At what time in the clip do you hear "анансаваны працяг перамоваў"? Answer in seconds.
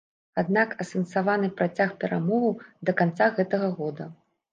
0.85-2.55